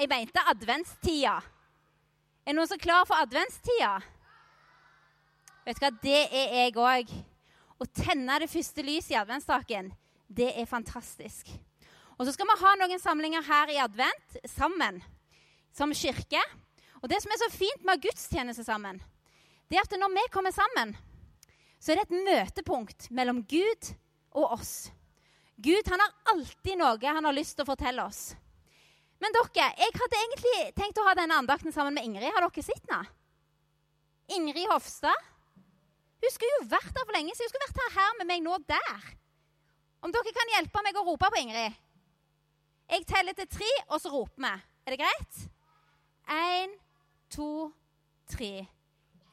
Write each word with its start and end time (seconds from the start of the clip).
Jeg 0.00 0.08
mente 0.08 0.40
adventstida. 0.48 1.34
Er 2.48 2.54
noen 2.56 2.68
som 2.70 2.78
er 2.78 2.80
klar 2.80 3.02
for 3.04 3.20
adventstida? 3.20 3.98
Vet 5.66 5.76
du 5.76 5.82
hva, 5.84 5.90
det 6.00 6.22
er 6.24 6.54
jeg 6.56 6.78
òg. 6.80 7.12
Å 7.76 7.88
tenne 7.98 8.38
det 8.40 8.48
første 8.48 8.84
lyset 8.86 9.12
i 9.12 9.18
adventstaken, 9.20 9.92
det 10.24 10.48
er 10.56 10.70
fantastisk. 10.70 11.52
Og 12.16 12.24
så 12.24 12.32
skal 12.32 12.48
vi 12.48 12.58
ha 12.62 12.72
noen 12.80 13.02
samlinger 13.02 13.44
her 13.44 13.74
i 13.74 13.78
advent 13.84 14.40
sammen, 14.48 15.02
som 15.76 15.92
kirke. 15.92 16.40
Og 17.04 17.08
det 17.12 17.20
som 17.20 17.36
er 17.36 17.44
så 17.44 17.52
fint 17.52 17.84
med 17.84 18.00
gudstjeneste 18.00 18.64
sammen, 18.64 19.04
det 19.68 19.76
er 19.76 19.84
at 19.84 20.00
når 20.00 20.16
vi 20.16 20.28
kommer 20.32 20.56
sammen, 20.56 20.96
så 21.76 21.92
er 21.92 22.00
det 22.00 22.08
et 22.08 22.24
møtepunkt 22.24 23.12
mellom 23.12 23.44
Gud 23.44 23.94
og 24.32 24.56
oss. 24.56 24.76
Gud 25.60 25.92
han 25.92 26.00
har 26.00 26.20
alltid 26.32 26.80
noe 26.80 27.16
han 27.20 27.28
har 27.28 27.36
lyst 27.36 27.58
til 27.58 27.68
å 27.68 27.74
fortelle 27.74 28.08
oss. 28.08 28.30
Men 29.20 29.34
dere, 29.36 29.66
jeg 29.76 29.96
hadde 30.00 30.18
egentlig 30.18 30.54
tenkt 30.78 30.98
å 31.00 31.04
ha 31.04 31.12
denne 31.18 31.36
andakten 31.42 31.74
sammen 31.74 31.96
med 31.96 32.06
Ingrid. 32.08 32.30
Har 32.32 32.46
dere 32.46 32.64
sett 32.64 32.86
henne? 32.88 33.04
Ingrid 34.32 34.70
Hofstad. 34.70 35.28
Hun 36.20 36.32
skulle 36.32 36.56
jo 36.58 36.68
vært 36.70 36.96
her 36.96 37.04
for 37.04 37.16
lenge 37.16 37.34
siden. 37.36 37.48
Hun 37.48 37.52
skulle 37.52 37.68
vært 37.68 37.82
her, 37.82 37.94
her 37.98 38.18
med 38.20 38.30
meg 38.30 38.44
nå 38.44 38.56
der. 38.68 39.10
Om 40.00 40.14
dere 40.14 40.32
kan 40.36 40.54
hjelpe 40.56 40.84
meg 40.84 40.96
å 40.96 41.04
rope 41.04 41.28
på 41.32 41.40
Ingrid? 41.42 41.76
Jeg 42.90 43.06
teller 43.06 43.36
til 43.38 43.48
tre, 43.52 43.68
og 43.88 44.00
så 44.02 44.12
roper 44.12 44.40
vi. 44.46 44.54
Er 44.86 44.94
det 44.94 45.02
greit? 45.02 45.42
Én, 46.30 46.72
to, 47.30 47.50
tre. 48.32 48.54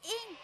Ingrid. 0.04 0.44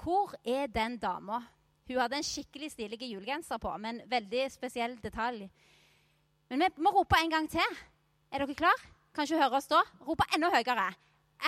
Hvor 0.00 0.32
er 0.44 0.66
den 0.72 0.96
dama? 0.96 1.42
Hun 1.90 1.98
hadde 1.98 2.20
en 2.20 2.22
skikkelig 2.22 2.68
stilig 2.70 3.02
julegenser 3.02 3.58
på, 3.58 3.70
med 3.82 3.96
en 3.96 4.10
veldig 4.10 4.44
spesiell 4.52 4.92
detalj. 5.02 5.48
Men 6.50 6.62
vi 6.62 6.84
må 6.86 6.92
rope 6.94 7.18
en 7.18 7.32
gang 7.32 7.48
til. 7.50 7.78
Er 8.30 8.44
dere 8.44 8.54
klar? 8.54 8.84
Kan 9.10 9.26
ikke 9.26 9.40
høre 9.40 9.58
oss 9.58 9.66
da? 9.66 9.80
Rope 10.06 10.22
enda 10.36 10.52
høyere. 10.54 10.84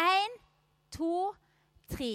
Én, 0.02 0.34
to, 0.90 1.30
tre. 1.94 2.10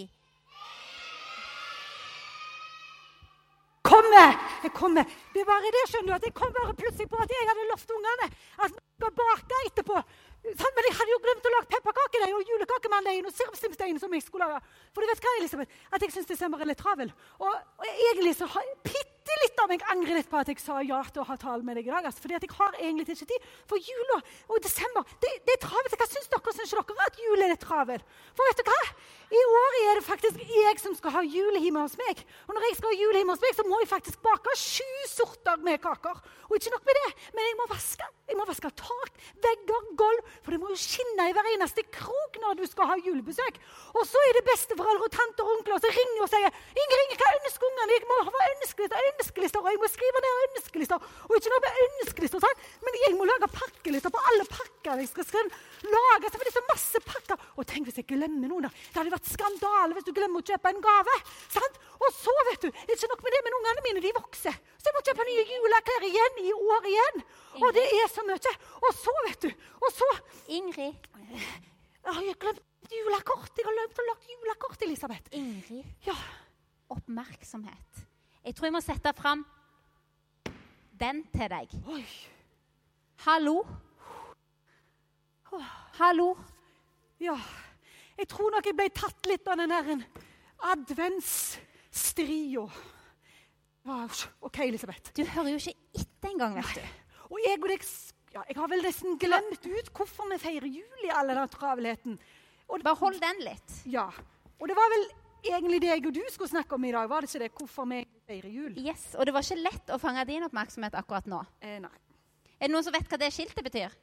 Kommer! 3.88 4.36
Jeg 4.66 4.74
kommer. 4.76 5.08
Det 5.32 5.48
bare 5.48 5.72
det, 5.72 5.86
skjønner 5.88 6.12
du, 6.12 6.16
at 6.18 6.28
jeg 6.28 6.36
kom 6.36 6.52
bare 6.60 6.76
plutselig 6.76 7.08
på 7.08 7.24
at 7.24 7.32
jeg 7.32 7.48
hadde 7.48 7.70
lovt 7.72 7.96
ungene 7.96 8.28
at 8.28 8.76
vi 8.76 8.84
skal 8.98 9.16
bake 9.22 9.62
etterpå. 9.70 10.04
Sant? 10.56 10.74
Men 10.78 10.88
jeg 10.88 10.96
hadde 11.00 11.14
jo 11.14 11.20
glemt 11.26 11.48
å 11.50 11.52
lage 11.54 11.70
pepperkakedeig 11.74 12.36
og 12.38 12.52
julekakemandeig 12.52 13.26
og 13.28 13.36
sirupstimstein 13.36 14.00
som 14.00 14.14
jeg 14.16 14.24
skulle 14.24 14.48
lage. 14.48 14.62
For 14.96 15.04
du 15.04 15.12
vet 15.12 15.26
hva, 15.26 15.34
Elisabeth? 15.42 15.84
At 15.92 16.06
jeg 16.06 16.14
syns 16.16 16.30
desember 16.30 16.64
er 16.64 16.70
litt 16.72 16.80
travel. 16.80 17.12
Og, 17.42 17.52
og 17.52 17.88
egentlig 17.92 18.36
så 18.38 18.48
har 18.54 18.68
jeg 18.70 18.78
bitte 19.28 19.44
litt 19.44 19.60
av 19.60 19.72
meg 19.72 19.84
angrer 19.92 20.18
litt 20.18 20.30
på 20.32 20.40
at 20.40 20.50
jeg 20.52 20.62
sa 20.62 20.80
ja 20.86 21.00
til 21.12 21.22
å 21.22 21.28
ha 21.28 21.36
tale 21.40 21.66
med 21.66 21.78
deg 21.78 21.88
i 21.90 21.92
dag. 21.92 22.06
Altså, 22.08 22.24
fordi 22.24 22.38
jeg 22.38 22.52
har 22.56 22.78
egentlig 22.80 23.16
ikke 23.16 23.30
tid. 23.34 23.48
For 23.68 23.78
jula 23.82 24.20
og 24.48 24.62
desember, 24.64 25.04
det, 25.22 25.32
det 25.48 25.58
er 25.58 25.62
travelt. 25.64 25.98
Hva 26.00 26.08
syns 26.08 26.32
dere? 26.32 26.56
Syns 26.56 26.74
dere 26.74 27.08
at 27.08 27.20
jul 27.22 27.44
er 27.44 27.52
litt 27.52 27.64
travel? 27.64 28.04
For 28.38 28.48
vet 28.48 28.62
du 28.62 28.72
hva? 28.72 28.82
I 29.28 29.44
år 29.60 29.78
er 29.82 29.98
det 30.00 30.06
faktisk 30.08 30.40
jeg 30.40 30.80
som 30.80 30.94
skal 30.96 31.18
ha 31.18 31.22
jul 31.28 31.58
hjemme 31.60 31.84
hos 31.84 31.98
meg. 32.00 32.22
Og 32.48 32.56
når 32.56 32.70
jeg 32.70 32.78
skal 32.80 32.94
ha 32.94 33.00
jul 33.02 33.18
hjemme 33.20 33.36
hos 33.36 33.44
meg, 33.44 33.58
så 33.58 33.66
må 33.68 33.82
jeg 33.82 33.92
faktisk 33.92 34.22
bake 34.24 34.56
sju 34.62 34.92
sorter 35.12 35.60
med 35.68 35.82
kaker. 35.84 36.22
Og 36.48 36.56
ikke 36.56 36.72
nok 36.72 36.88
med 36.88 36.96
det, 37.02 37.10
men 37.36 37.50
jeg 37.50 37.58
må 37.60 37.68
vaske. 37.74 38.08
Jeg 38.28 38.40
må 38.40 38.46
vaske 38.48 38.72
tak, 38.80 39.20
vegger, 39.44 39.90
gulv. 40.00 40.32
For 40.46 40.56
det 40.56 40.62
må 40.62 40.72
jo 40.72 40.80
skinne 40.80 41.28
i 41.28 41.36
hver 41.36 41.50
eneste 41.54 41.84
krok 41.92 42.40
når 42.44 42.62
du 42.62 42.64
skal 42.72 42.88
ha 42.94 42.98
julebesøk. 43.04 43.60
Og 44.00 44.08
så 44.08 44.24
er 44.30 44.40
det 44.40 44.46
besteforeldre 44.48 45.10
og 45.10 45.14
tanter 45.16 45.44
og 45.44 45.58
onkler 45.58 45.84
som 45.84 45.96
ringer 46.00 46.24
og 46.24 46.32
sier 46.32 46.48
Inger, 46.48 47.16
hva 47.20 47.30
ønsker 47.42 47.68
ungene? 47.68 47.98
Jeg 47.98 48.08
må 48.08 48.18
ha 48.30 48.48
ønskelister, 48.54 49.12
ønskelister, 49.18 49.62
og 49.64 49.70
jeg 49.74 49.82
må 49.82 49.90
skrive 49.92 50.22
ned 50.24 50.44
ønskelister. 50.48 51.08
Og 51.28 51.34
ikke 51.38 51.52
noe 51.54 51.64
med 51.66 51.80
ønskelister, 51.86 52.44
sant? 52.44 52.66
men 52.86 53.00
jeg 53.04 53.18
må 53.18 53.28
lage 53.28 53.50
pakkelister 53.54 54.14
på 54.14 54.24
alle 54.32 54.46
pakker 54.52 55.02
jeg 55.02 55.12
skal 55.12 55.28
skrive. 55.28 55.62
Lage, 55.88 56.32
for 56.32 56.44
det 56.44 56.52
er 56.52 56.58
så 56.58 56.66
masse 56.70 57.02
pakker. 57.06 57.44
Og 57.58 57.68
tenk 57.70 57.90
hvis 57.90 58.00
jeg 58.02 58.08
glemmer 58.10 58.52
noen. 58.52 58.68
da. 58.68 58.72
Det 58.72 59.02
hadde 59.02 59.14
vært 59.14 59.32
skandale 59.32 59.98
hvis 59.98 60.08
du 60.08 60.14
glemmer 60.16 60.42
å 60.44 60.48
kjøpe 60.48 60.74
en 60.74 60.84
gave. 60.86 61.18
sant? 61.54 61.82
Og 61.98 62.14
så, 62.14 62.34
vet 62.52 62.68
du, 62.68 62.70
ikke 62.94 63.12
nok 63.12 63.24
med 63.26 63.36
det, 63.36 63.44
men 63.46 63.58
ungene 63.60 63.86
mine 63.88 64.04
de 64.06 64.14
vokser. 64.18 64.58
Så 64.78 64.90
jeg 64.90 64.98
må 64.98 65.04
kjøpe 65.08 65.28
nye 65.28 65.46
juleklær 65.52 66.08
igjen 66.08 66.42
i 66.46 66.54
år 66.58 66.90
igjen. 66.94 67.24
Og 67.62 67.70
det 67.78 67.86
er 68.00 68.12
så 68.14 68.26
mye. 68.28 68.56
Og 68.84 68.92
så, 68.94 69.14
vet 69.28 69.48
du 69.48 69.50
Og 69.82 69.94
så 69.94 70.10
Ingrid. 70.58 71.08
Jeg 72.08 72.14
har 72.16 72.38
glemt 72.40 72.94
julekort. 72.94 73.52
Jeg 73.58 73.68
har 73.68 73.76
glemt 73.76 74.00
å 74.00 74.06
lage 74.12 74.36
julekort, 74.36 74.84
Elisabeth. 74.88 75.34
Ingrid. 75.36 75.88
Ja. 76.08 76.16
Oppmerksomhet. 76.94 78.06
Jeg 78.48 78.56
tror 78.56 78.70
jeg 78.70 78.74
må 78.78 78.80
sette 78.80 79.12
fram 79.12 79.42
den 80.96 81.18
til 81.34 81.50
deg. 81.52 81.74
Oi. 81.92 82.04
Hallo. 83.26 83.58
Hallo. 85.98 86.28
Ja. 87.20 87.36
Jeg 88.16 88.30
tror 88.32 88.56
nok 88.56 88.70
jeg 88.70 88.78
ble 88.80 88.88
tatt 88.96 89.28
litt 89.28 89.52
av 89.52 89.60
den 89.60 89.74
der 89.76 90.06
adventsstria. 90.72 92.64
OK, 94.40 94.62
Elisabeth. 94.64 95.12
Du 95.12 95.26
hører 95.28 95.52
jo 95.52 95.60
ikke 95.60 95.76
etter 96.00 96.32
engang, 96.32 96.56
vet 96.62 96.80
du. 96.80 96.88
Og 97.28 97.44
jeg 97.44 97.60
og 97.60 97.70
deg 97.74 97.84
ja, 98.32 98.42
Jeg 98.48 98.56
har 98.62 98.72
vel 98.72 98.88
nesten 98.88 99.20
glemt 99.20 99.64
ut 99.68 99.92
hvorfor 99.92 100.32
vi 100.32 100.40
feirer 100.40 100.72
jul 100.72 101.04
i 101.04 101.12
all 101.12 101.36
denne 101.36 101.50
travelheten. 101.52 102.16
Og, 102.72 102.80
Bare 102.80 102.96
hold 103.04 103.20
den 103.20 103.44
litt. 103.44 103.82
Ja. 103.92 104.08
Og 104.56 104.72
det 104.72 104.80
var 104.80 104.88
vel 104.96 105.10
egentlig 105.52 105.80
det 105.84 105.90
jeg 105.90 106.06
og 106.06 106.14
du 106.16 106.24
skulle 106.32 106.52
snakke 106.52 106.76
om 106.76 106.86
i 106.88 106.92
dag. 106.96 107.10
Var 107.10 107.24
det 107.24 107.30
ikke 107.30 107.44
det? 107.44 107.52
Hvorfor 107.60 107.88
vi 107.90 108.02
feirer 108.28 108.50
jul? 108.52 108.78
Yes, 108.82 109.16
Og 109.16 109.26
det 109.26 109.34
var 109.36 109.46
ikke 109.46 109.64
lett 109.64 109.94
å 109.94 110.00
fange 110.02 110.26
din 110.30 110.46
oppmerksomhet 110.48 110.98
akkurat 111.00 111.28
nå. 111.30 111.42
Eh, 111.62 111.80
nei. 111.84 111.96
Er 112.58 112.68
det 112.68 112.74
noen 112.74 112.86
som 112.86 112.96
vet 112.96 113.10
hva 113.10 113.20
det 113.22 113.32
skiltet 113.34 113.66
betyr? 113.66 113.94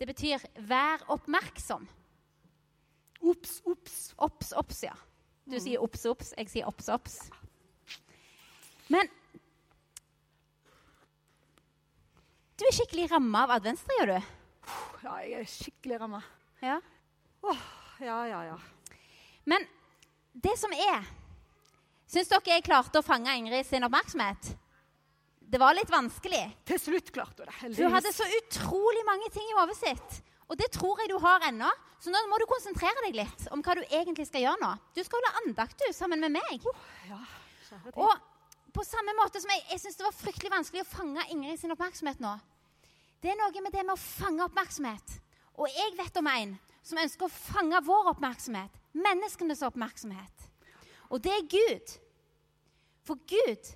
Det 0.00 0.06
betyr 0.08 0.40
'vær 0.56 1.04
oppmerksom'. 1.12 1.86
Ops, 3.20 3.60
ops. 3.66 4.14
Ops, 4.16 4.52
ops, 4.56 4.82
ja. 4.82 4.94
Du 5.44 5.58
sier 5.60 5.82
ops, 5.82 6.06
ops. 6.06 6.32
Jeg 6.38 6.48
sier 6.48 6.66
ops, 6.66 6.88
ops. 6.88 7.30
Men 8.88 9.08
du 12.56 12.64
er 12.64 12.76
skikkelig 12.76 13.10
ramma 13.10 13.44
av 13.46 13.50
adventstria, 13.50 14.06
du. 14.06 14.16
Ja, 15.04 15.14
jeg 15.24 15.32
er 15.40 15.44
skikkelig 15.48 16.00
ramma. 16.00 16.22
Ja. 16.60 16.80
Ja, 18.00 18.20
ja, 18.28 18.42
ja. 18.50 18.58
Men 19.44 19.64
det 20.32 20.56
som 20.60 20.72
er 20.76 21.08
Syns 22.10 22.26
dere 22.26 22.56
jeg 22.56 22.64
klarte 22.66 22.98
å 22.98 23.06
fange 23.06 23.30
Ingrid 23.38 23.68
sin 23.68 23.86
oppmerksomhet? 23.86 24.48
Det 25.50 25.58
var 25.62 25.76
litt 25.78 25.90
vanskelig. 25.90 26.42
Til 26.66 26.78
slutt 26.82 27.12
klarte 27.14 27.44
du 27.44 27.44
det. 27.44 27.54
Heldigvis. 27.60 27.84
Hun 27.84 27.94
hadde 27.94 28.10
så 28.14 28.26
utrolig 28.38 29.04
mange 29.06 29.28
ting 29.30 29.46
i 29.46 29.54
hodet 29.54 29.76
sitt. 29.78 30.16
Og 30.50 30.58
det 30.58 30.72
tror 30.74 30.98
jeg 30.98 31.12
du 31.12 31.16
har 31.22 31.46
ennå. 31.46 31.70
Så 32.02 32.10
nå 32.10 32.18
må 32.26 32.40
du 32.40 32.48
konsentrere 32.50 33.04
deg 33.06 33.20
litt 33.20 33.46
om 33.54 33.62
hva 33.62 33.76
du 33.78 33.82
egentlig 33.84 34.26
skal 34.26 34.42
gjøre 34.42 34.62
nå. 34.62 34.70
Du 34.96 35.02
skal 35.06 35.20
holde 35.20 35.44
andakt 35.44 35.78
du, 35.78 35.86
sammen 35.94 36.22
med 36.22 36.34
meg. 36.34 36.66
Ja. 37.06 37.20
Og 37.94 38.74
på 38.74 38.86
samme 38.86 39.14
måte 39.18 39.42
som 39.42 39.50
jeg, 39.54 39.62
jeg 39.70 39.82
syns 39.84 39.98
det 39.98 40.06
var 40.06 40.16
fryktelig 40.16 40.50
vanskelig 40.54 40.82
å 40.82 40.90
fange 40.90 41.26
Ingrid 41.34 41.62
sin 41.62 41.74
oppmerksomhet 41.74 42.22
nå. 42.22 42.34
Det 43.22 43.30
er 43.30 43.38
noe 43.38 43.62
med 43.62 43.74
det 43.74 43.84
med 43.84 43.94
å 43.94 44.00
fange 44.00 44.46
oppmerksomhet. 44.46 45.18
Og 45.60 45.70
jeg 45.70 45.94
vet 45.98 46.18
om 46.22 46.30
en 46.30 46.58
som 46.82 47.00
ønsker 47.00 47.26
å 47.26 47.32
fange 47.32 47.80
vår 47.86 48.12
oppmerksomhet. 48.14 48.72
Menneskenes 48.96 49.62
oppmerksomhet. 49.66 50.48
Og 51.10 51.22
det 51.22 51.34
er 51.34 51.50
Gud. 51.50 51.92
For 53.06 53.20
Gud, 53.28 53.70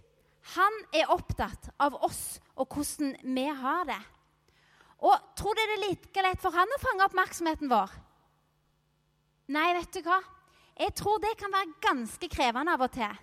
han 0.55 0.81
er 0.95 1.13
opptatt 1.13 1.71
av 1.81 1.97
oss 2.05 2.39
og 2.61 2.69
hvordan 2.75 3.15
vi 3.23 3.47
har 3.49 3.87
det. 3.89 4.01
Og 5.05 5.31
tror 5.37 5.57
dere 5.59 5.75
det 5.75 5.79
er 5.79 5.87
like 5.89 6.25
lett 6.25 6.43
for 6.43 6.55
han 6.55 6.71
å 6.71 6.81
fange 6.81 7.07
oppmerksomheten 7.09 7.71
vår? 7.73 7.93
Nei, 9.53 9.69
vet 9.77 9.97
du 9.97 10.01
hva? 10.07 10.21
Jeg 10.81 10.95
tror 10.99 11.21
det 11.23 11.35
kan 11.39 11.53
være 11.53 11.77
ganske 11.85 12.29
krevende 12.33 12.75
av 12.75 12.85
og 12.87 12.93
til. 12.95 13.21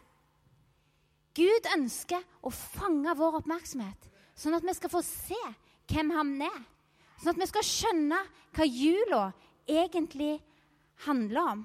Gud 1.36 1.70
ønsker 1.74 2.23
å 2.44 2.52
fange 2.52 3.16
vår 3.17 3.40
oppmerksomhet, 3.40 4.09
sånn 4.35 4.55
at 4.58 4.66
vi 4.67 4.76
skal 4.76 4.91
få 4.91 5.02
se 5.05 5.40
hvem 5.91 6.11
han 6.16 6.35
er. 6.44 6.59
Sånn 7.22 7.34
at 7.34 7.41
vi 7.41 7.47
skal 7.50 7.66
skjønne 7.66 8.20
hva 8.55 8.67
jula 8.67 9.23
egentlig 9.67 10.40
handler 11.05 11.52
om. 11.53 11.61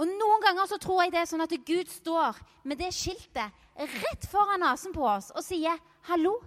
Og 0.00 0.08
Noen 0.08 0.42
ganger 0.42 0.66
så 0.66 0.78
tror 0.80 1.02
jeg 1.02 1.12
det 1.14 1.20
er 1.22 1.28
sånn 1.30 1.44
at 1.44 1.52
Gud 1.66 1.90
står 1.90 2.38
med 2.66 2.80
det 2.80 2.90
skiltet 2.96 3.60
rett 3.76 4.28
foran 4.30 4.62
nesen 4.62 4.94
på 4.94 5.04
oss 5.06 5.30
og 5.30 5.44
sier 5.44 5.78
'Hallo, 6.08 6.40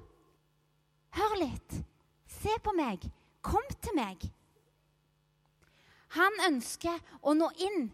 hør 1.16 1.36
litt. 1.40 1.84
Se 2.28 2.58
på 2.60 2.74
meg. 2.76 3.00
Kom 3.42 3.64
til 3.82 3.96
meg.' 3.96 4.32
Han 6.16 6.34
ønsker 6.48 7.00
å 7.22 7.34
nå 7.34 7.50
inn, 7.60 7.92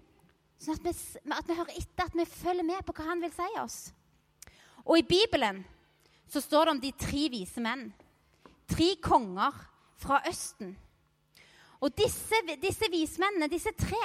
sånn 0.60 0.78
at 0.78 0.84
vi, 0.84 0.94
at 1.32 1.48
vi 1.48 1.56
hører 1.58 1.78
etter, 1.78 2.06
at 2.06 2.16
vi 2.16 2.26
følger 2.26 2.64
med 2.64 2.86
på 2.86 2.94
hva 2.94 3.06
han 3.06 3.22
vil 3.22 3.34
si 3.34 3.50
oss. 3.58 3.94
Og 4.86 5.00
i 5.00 5.06
Bibelen 5.08 5.66
så 6.28 6.42
står 6.42 6.66
det 6.66 6.72
om 6.72 6.82
de 6.82 6.92
tre 6.92 7.30
vise 7.30 7.62
menn. 7.62 7.94
Tre 8.70 8.96
konger 9.02 9.52
fra 9.98 10.22
Østen. 10.30 10.78
Og 11.82 11.94
disse, 11.98 12.38
disse 12.62 12.90
vismennene, 12.94 13.50
disse 13.52 13.74
tre, 13.78 14.04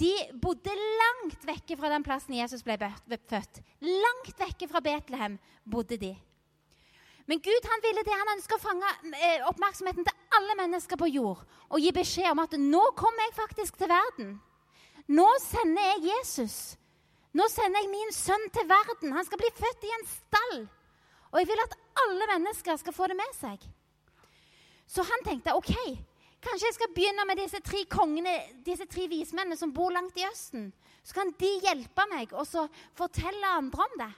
De 0.00 0.10
bodde 0.40 0.72
langt 0.72 1.44
vekke 1.46 1.76
fra 1.78 1.90
den 1.92 2.02
plassen 2.02 2.34
Jesus 2.34 2.64
ble 2.64 2.74
født. 2.80 3.60
Langt 3.84 4.38
vekke 4.40 4.66
fra 4.66 4.80
Betlehem 4.82 5.36
bodde 5.68 5.98
de. 6.00 6.14
Men 7.28 7.38
Gud 7.44 7.68
han 7.70 7.82
ville 7.84 8.02
det. 8.02 8.14
Han 8.16 8.32
ønska 8.34 8.56
å 8.56 8.62
fange 8.62 8.88
eh, 9.14 9.44
oppmerksomheten 9.46 10.06
til 10.08 10.38
alle 10.38 10.56
mennesker 10.58 10.98
på 10.98 11.10
jord 11.12 11.44
og 11.68 11.80
gi 11.80 11.92
beskjed 11.94 12.32
om 12.32 12.42
at 12.42 12.56
nå 12.58 12.82
kommer 12.98 13.28
jeg 13.28 13.36
faktisk 13.36 13.78
til 13.78 13.92
verden. 13.92 14.32
Nå 15.12 15.28
sender 15.44 15.86
jeg 15.92 16.08
Jesus. 16.08 16.56
Nå 17.36 17.46
sender 17.52 17.84
jeg 17.84 17.92
min 17.92 18.12
sønn 18.16 18.48
til 18.52 18.66
verden. 18.68 19.14
Han 19.16 19.28
skal 19.28 19.40
bli 19.40 19.52
født 19.56 19.86
i 19.86 19.92
en 19.96 20.08
stall. 20.08 20.58
Og 21.32 21.40
jeg 21.40 21.48
vil 21.48 21.64
at 21.64 21.76
alle 22.02 22.28
mennesker 22.34 22.80
skal 22.80 22.96
få 22.96 23.08
det 23.08 23.16
med 23.16 23.36
seg. 23.38 23.62
Så 24.88 25.04
han 25.08 25.24
tenkte 25.24 25.54
OK, 25.56 25.72
kanskje 26.42 26.68
jeg 26.68 26.76
skal 26.76 26.92
begynne 26.94 27.24
med 27.28 27.38
disse 27.38 27.60
tre 27.64 27.84
kongene, 27.90 28.34
disse 28.66 28.86
tre 28.90 29.06
vismennene 29.10 29.58
som 29.58 29.72
bor 29.74 29.92
langt 29.94 30.16
i 30.18 30.26
Østen. 30.26 30.70
Så 31.02 31.14
kan 31.16 31.30
de 31.38 31.50
hjelpe 31.62 32.06
meg 32.10 32.34
og 32.34 32.46
så 32.46 32.66
fortelle 32.98 33.54
andre 33.58 33.86
om 33.86 33.96
det. 34.00 34.10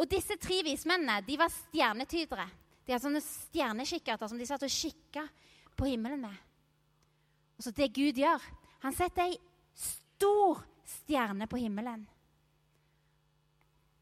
Og 0.00 0.08
disse 0.10 0.36
tre 0.40 0.60
vismennene 0.66 1.20
de 1.26 1.36
var 1.38 1.52
stjernetydere. 1.52 2.46
De 2.86 2.94
hadde 2.94 3.04
sånne 3.04 3.22
stjernekikkerter 3.24 4.30
som 4.30 4.38
de 4.40 4.48
satt 4.48 4.64
og 4.66 4.72
kikka 4.72 5.26
på 5.78 5.90
himmelen 5.90 6.24
med. 6.24 6.38
Og 7.58 7.66
så 7.66 7.74
det 7.76 7.92
Gud 7.92 8.16
gjør 8.16 8.40
Han 8.80 8.94
setter 8.96 9.26
ei 9.28 9.34
stor 9.76 10.62
stjerne 10.88 11.44
på 11.50 11.58
himmelen. 11.60 12.06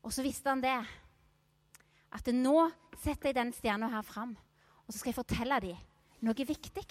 Og 0.06 0.14
så 0.14 0.22
visste 0.22 0.52
han 0.52 0.62
det. 0.62 0.78
At 2.14 2.30
nå 2.30 2.68
setter 3.02 3.32
jeg 3.32 3.36
den 3.40 3.50
stjerna 3.56 3.90
her 3.90 4.06
fram, 4.06 4.36
og 4.86 4.94
så 4.94 5.00
skal 5.00 5.10
jeg 5.10 5.18
fortelle 5.18 5.58
dem 5.66 5.87
noe 6.26 6.46
viktig. 6.48 6.84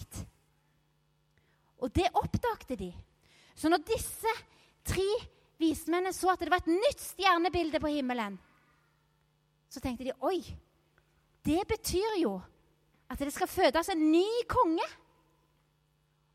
Og 1.77 1.91
det 1.93 2.07
oppdagte 2.17 2.77
de. 2.79 2.91
Så 3.57 3.69
når 3.69 3.85
disse 3.87 4.33
tre 4.87 5.07
vismennene 5.61 6.13
så 6.15 6.31
at 6.33 6.41
det 6.41 6.51
var 6.53 6.63
et 6.63 6.71
nytt 6.71 7.01
stjernebilde 7.01 7.81
på 7.81 7.91
himmelen, 7.91 8.37
så 9.67 9.81
tenkte 9.83 10.07
de 10.07 10.15
oi, 10.23 10.39
det 11.45 11.63
betyr 11.67 12.19
jo 12.21 12.37
at 13.07 13.19
det 13.19 13.33
skal 13.35 13.49
fødes 13.49 13.89
en 13.91 14.03
ny 14.11 14.27
konge. 14.49 14.85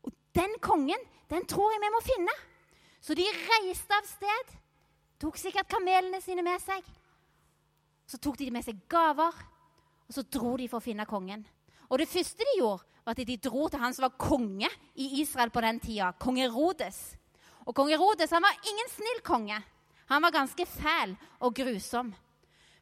Og 0.05 0.13
den 0.35 0.55
kongen, 0.61 0.99
den 1.29 1.45
tror 1.49 1.73
jeg 1.73 1.81
vi 1.83 1.93
må 1.93 2.01
finne. 2.05 2.35
Så 3.03 3.15
de 3.17 3.25
reiste 3.27 3.93
av 3.97 4.07
sted. 4.07 4.53
Tok 5.21 5.37
sikkert 5.39 5.69
kamelene 5.71 6.19
sine 6.23 6.43
med 6.45 6.61
seg. 6.63 6.85
Så 8.09 8.19
tok 8.19 8.37
de 8.39 8.49
med 8.51 8.65
seg 8.65 8.79
gaver, 8.91 9.35
og 10.07 10.15
så 10.15 10.25
dro 10.27 10.55
de 10.59 10.67
for 10.67 10.81
å 10.81 10.83
finne 10.83 11.05
kongen. 11.07 11.45
Og 11.93 11.99
det 12.01 12.09
første 12.09 12.41
de 12.41 12.55
gjorde, 12.57 12.81
var 13.05 13.13
at 13.13 13.27
de 13.27 13.35
dro 13.37 13.67
til 13.69 13.81
han 13.83 13.93
som 13.93 14.07
var 14.07 14.17
konge 14.17 14.69
i 14.97 15.21
Israel 15.21 15.51
på 15.53 15.61
den 15.61 15.79
tida, 15.83 16.09
kong 16.17 16.39
Herodes. 16.41 17.13
Og 17.67 17.75
kong 17.77 17.91
Herodes 17.91 18.33
han 18.33 18.41
var 18.41 18.57
ingen 18.65 18.89
snill 18.89 19.21
konge. 19.21 19.59
Han 20.09 20.25
var 20.25 20.33
ganske 20.33 20.65
fæl 20.65 21.13
og 21.39 21.53
grusom. 21.53 22.09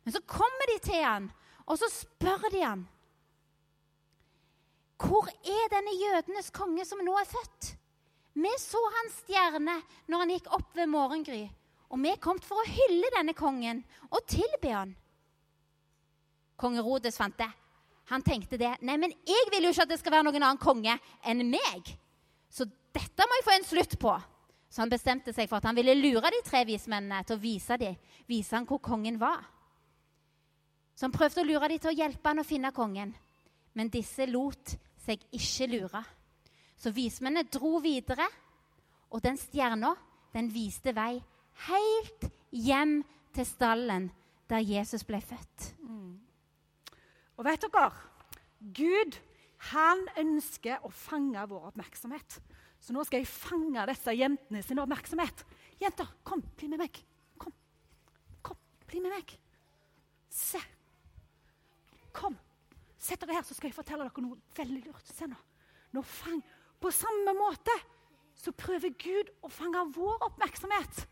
Men 0.04 0.16
så 0.16 0.22
kommer 0.24 0.72
de 0.72 0.80
til 0.88 1.04
han, 1.04 1.28
og 1.68 1.78
så 1.78 1.92
spør 1.92 2.48
de 2.54 2.64
han. 2.64 2.88
Hvor 5.02 5.28
er 5.28 5.70
denne 5.74 5.98
jødenes 5.98 6.52
konge 6.56 6.86
som 6.88 7.04
nå 7.04 7.18
er 7.20 7.28
født? 7.28 7.76
Vi 8.34 8.52
så 8.64 8.80
hans 8.96 9.24
stjerne 9.26 9.82
når 10.08 10.24
han 10.24 10.36
gikk 10.38 10.54
opp 10.56 10.78
ved 10.78 10.88
morgengry, 10.88 11.50
og 11.92 12.00
vi 12.00 12.14
er 12.14 12.22
kommet 12.24 12.48
for 12.48 12.62
å 12.62 12.70
hylle 12.70 13.12
denne 13.18 13.36
kongen 13.36 13.84
og 14.08 14.24
tilbe 14.30 14.72
han. 14.72 14.96
Kong 16.56 16.80
Herodes 16.80 17.20
fant 17.20 17.36
det. 17.42 17.50
Han 18.12 18.24
tenkte 18.26 18.60
det. 18.60 18.74
Nei, 18.84 18.98
men 19.00 19.14
jeg 19.28 19.48
vil 19.54 19.66
jo 19.66 19.72
ikke 19.72 19.86
at 19.88 19.94
det 19.94 20.00
skal 20.02 20.18
være 20.18 20.28
noen 20.28 20.44
annen 20.44 20.60
konge 20.62 20.98
enn 21.28 21.46
meg. 21.48 21.94
Så 22.52 22.68
dette 22.68 23.28
må 23.28 23.40
jeg 23.40 23.48
få 23.48 23.56
en 23.56 23.68
slutt 23.70 23.98
på. 24.02 24.16
Så 24.72 24.84
han 24.84 24.92
bestemte 24.92 25.34
seg 25.36 25.50
for 25.50 25.60
at 25.60 25.68
han 25.68 25.76
ville 25.76 25.96
lure 26.00 26.32
de 26.32 26.44
tre 26.48 26.64
vismennene 26.68 27.24
til 27.28 27.36
å 27.36 27.44
vise 27.44 27.76
dem, 27.80 27.98
vise 28.28 28.56
han 28.56 28.68
hvor 28.68 28.80
kongen 28.84 29.20
var. 29.20 29.44
Så 30.96 31.08
han 31.08 31.16
prøvde 31.16 31.44
å 31.44 31.48
lure 31.48 31.68
dem 31.72 31.82
til 31.82 31.92
å 31.92 31.98
hjelpe 31.98 32.32
han 32.32 32.44
å 32.44 32.48
finne 32.48 32.72
kongen. 32.76 33.12
Men 33.76 33.92
disse 33.92 34.28
lot 34.28 34.76
seg 35.02 35.24
ikke 35.36 35.68
lure. 35.72 36.04
Så 36.80 36.92
vismennene 36.96 37.50
dro 37.52 37.80
videre, 37.84 38.28
og 39.12 39.24
den 39.24 39.40
stjerna 39.40 39.92
den 40.32 40.48
viste 40.54 40.94
vei 40.96 41.20
helt 41.68 42.28
hjem 42.52 43.02
til 43.36 43.48
stallen 43.48 44.10
der 44.52 44.64
Jesus 44.64 45.04
ble 45.08 45.20
født. 45.24 45.72
Mm. 45.84 46.20
Og 47.42 47.48
vet 47.48 47.64
dere, 47.66 47.88
Gud 48.78 49.16
han 49.72 50.04
ønsker 50.22 50.84
å 50.86 50.92
fange 50.94 51.42
vår 51.50 51.72
oppmerksomhet. 51.72 52.38
Så 52.82 52.94
nå 52.94 53.02
skal 53.06 53.24
jeg 53.24 53.32
fange 53.34 53.86
disse 53.90 54.14
jentene 54.14 54.62
sin 54.62 54.82
oppmerksomhet. 54.82 55.42
Jenter, 55.82 56.12
kom, 56.26 56.44
bli 56.58 56.70
med 56.70 56.84
meg. 56.84 57.02
Kom. 57.42 57.56
Kom, 58.46 58.62
bli 58.86 59.02
med 59.02 59.16
meg. 59.16 59.34
Se. 60.30 60.62
Kom. 62.14 62.38
Sett 63.02 63.26
dere 63.26 63.40
her, 63.40 63.46
så 63.50 63.58
skal 63.58 63.72
jeg 63.72 63.80
fortelle 63.80 64.06
dere 64.06 64.26
noe 64.28 64.38
veldig 64.62 64.86
lurt. 64.86 65.10
Se 65.10 65.26
nå. 65.26 65.38
nå 65.98 66.06
fang. 66.06 66.42
På 66.82 66.94
samme 66.94 67.34
måte 67.42 67.74
så 68.38 68.54
prøver 68.54 68.94
Gud 69.02 69.34
å 69.42 69.50
fange 69.50 69.88
vår 69.98 70.28
oppmerksomhet. 70.30 71.08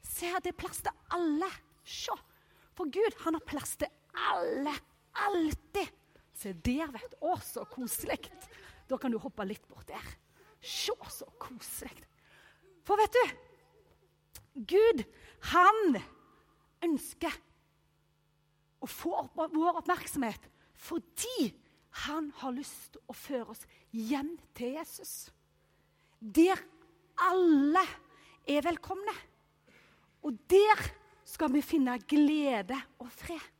Se, 0.00 0.32
det 0.40 0.54
er 0.54 0.60
plass 0.64 0.80
til 0.80 0.96
alle. 1.12 1.52
Se. 1.84 2.16
For 2.72 2.88
Gud, 2.88 3.20
han 3.26 3.36
har 3.36 3.44
plass 3.52 3.76
til 3.76 3.92
alle 4.32 4.80
alltid. 5.26 5.90
Se 6.38 6.52
der, 6.52 6.90
vet 6.94 7.12
du. 7.14 7.18
Å, 7.26 7.36
så 7.42 7.64
koselig. 7.70 8.20
Da 8.88 8.98
kan 9.00 9.12
du 9.12 9.18
hoppe 9.20 9.46
litt 9.46 9.66
bort 9.68 9.88
der. 9.90 10.04
Se, 10.62 10.94
så 11.12 11.26
koselig. 11.40 12.06
For 12.86 12.98
vet 13.00 13.14
du 13.18 14.64
Gud, 14.68 15.04
han 15.52 15.98
ønsker 16.82 17.34
å 18.82 18.88
få 18.90 19.12
opp 19.20 19.36
vår 19.54 19.80
oppmerksomhet 19.82 20.48
fordi 20.78 21.50
han 22.06 22.30
har 22.38 22.54
lyst 22.54 22.94
til 22.94 23.02
å 23.10 23.16
føre 23.16 23.54
oss 23.54 23.64
hjem 23.90 24.36
til 24.54 24.76
Jesus. 24.78 25.30
Der 26.18 26.60
alle 27.18 27.82
er 28.46 28.62
velkomne. 28.66 29.14
Og 30.22 30.38
der 30.50 30.82
skal 31.26 31.52
vi 31.52 31.62
finne 31.62 31.98
glede 32.08 32.78
og 33.02 33.10
fred. 33.14 33.57